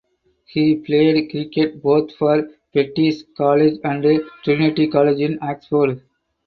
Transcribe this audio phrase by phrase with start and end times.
[0.47, 6.01] He played cricket both for Fettes College and Trinity College in Oxford.